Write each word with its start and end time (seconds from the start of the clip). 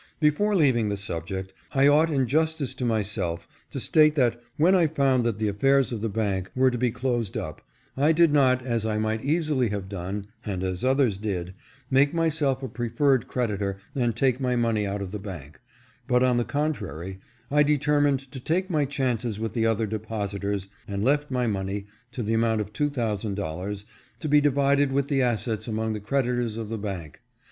Before 0.19 0.55
leaving 0.55 0.89
the 0.89 0.97
subject 0.97 1.53
1 1.73 1.87
ought 1.87 2.09
in 2.09 2.25
justice 2.27 2.73
to 2.73 2.85
myself 2.85 3.47
to 3.69 3.79
state 3.79 4.15
that, 4.15 4.41
when 4.57 4.73
I 4.73 4.87
found 4.87 5.23
that 5.25 5.37
the 5.37 5.47
affairs 5.47 5.91
of 5.91 6.01
the 6.01 6.09
bank 6.09 6.49
were 6.55 6.71
to 6.71 6.77
be 6.79 6.89
closed 6.89 7.37
up, 7.37 7.61
I 7.95 8.11
did 8.11 8.33
not, 8.33 8.65
as 8.65 8.83
I 8.83 8.97
might 8.97 9.23
easily 9.23 9.69
have 9.69 9.87
done, 9.87 10.25
and 10.43 10.63
as 10.63 10.83
others 10.83 11.19
did, 11.19 11.53
make 11.91 12.15
myself 12.15 12.63
a 12.63 12.67
preferred 12.67 13.27
creditor 13.27 13.77
and 13.93 14.15
take 14.15 14.39
my 14.39 14.55
money 14.55 14.87
out 14.87 15.03
of 15.03 15.11
the 15.11 15.19
bank, 15.19 15.59
but 16.07 16.23
on 16.23 16.37
the 16.37 16.45
contrary, 16.45 17.19
I 17.51 17.61
determined 17.61 18.21
to 18.31 18.39
take 18.39 18.71
my 18.71 18.85
chances 18.85 19.39
with 19.39 19.53
the 19.53 19.67
other 19.67 19.85
deposi 19.85 20.41
tors, 20.41 20.67
and 20.87 21.03
left 21.03 21.29
my 21.29 21.45
money, 21.45 21.85
to 22.13 22.23
the 22.23 22.33
amount 22.33 22.59
of 22.59 22.73
two 22.73 22.89
thousand 22.89 23.35
dollars, 23.35 23.85
to 24.19 24.27
be 24.27 24.41
divided 24.41 24.91
with 24.91 25.09
the 25.09 25.21
assets 25.21 25.67
among 25.67 25.93
the 25.93 25.99
creditors 25.99 26.57
of 26.57 26.69
the 26.69 26.79
bank. 26.79 27.21